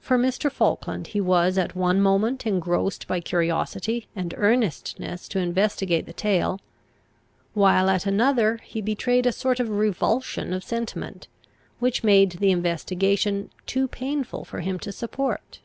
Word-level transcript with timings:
For 0.00 0.16
Mr. 0.16 0.50
Falkland, 0.50 1.08
he 1.08 1.20
was 1.20 1.58
at 1.58 1.76
one 1.76 2.00
moment 2.00 2.46
engrossed 2.46 3.06
by 3.06 3.20
curiosity 3.20 4.08
and 4.16 4.32
earnestness 4.38 5.28
to 5.28 5.40
investigate 5.40 6.06
the 6.06 6.14
tale, 6.14 6.58
while 7.52 7.90
at 7.90 8.06
another 8.06 8.60
he 8.64 8.80
betrayed 8.80 9.26
a 9.26 9.30
sort 9.30 9.60
of 9.60 9.68
revulsion 9.68 10.54
of 10.54 10.64
sentiment, 10.64 11.28
which 11.80 12.02
made 12.02 12.30
the 12.32 12.50
investigation 12.50 13.50
too 13.66 13.86
painful 13.86 14.42
for 14.42 14.60
him 14.60 14.78
to 14.78 14.90
support. 14.90 15.60